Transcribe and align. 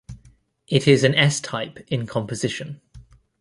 It 0.67 0.87
is 0.87 1.03
an 1.03 1.13
S-type 1.13 1.77
in 1.89 2.07
composition. 2.07 2.81